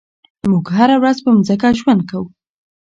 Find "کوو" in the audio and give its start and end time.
2.09-2.27